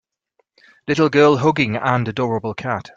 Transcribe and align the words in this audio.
Little 0.87 1.09
girl 1.09 1.35
hugging 1.37 1.75
and 1.75 2.07
adorable 2.07 2.55
cat 2.55 2.89